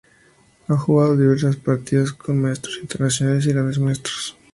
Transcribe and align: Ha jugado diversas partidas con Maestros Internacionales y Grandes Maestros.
Ha 0.67 0.75
jugado 0.77 1.15
diversas 1.15 1.57
partidas 1.57 2.11
con 2.11 2.41
Maestros 2.41 2.79
Internacionales 2.81 3.45
y 3.45 3.49
Grandes 3.53 3.77
Maestros. 3.77 4.35